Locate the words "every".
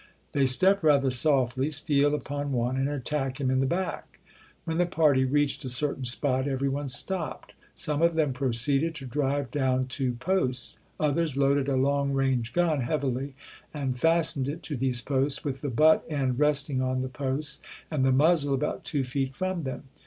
6.47-6.67